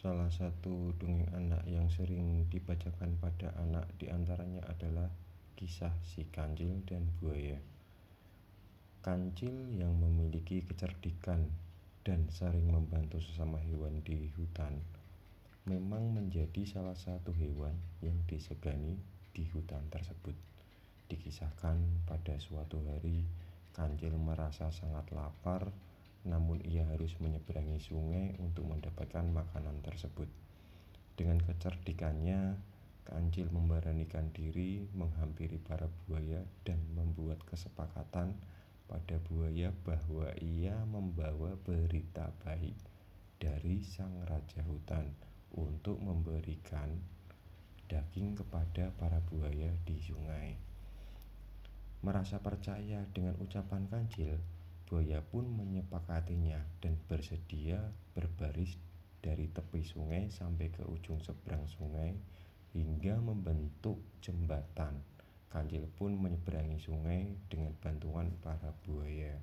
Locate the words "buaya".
7.20-7.60, 36.06-36.46, 39.26-39.74, 49.26-49.74, 54.90-55.22, 68.82-69.38